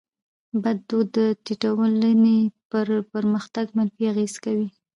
بد 0.63 0.77
دود 0.89 1.07
د 1.15 1.17
ټټولني 1.45 2.39
پر 2.69 2.87
پرمختګ 3.13 3.65
منفي 3.77 4.03
اغېز 4.11 4.33
کوي. 4.43 4.67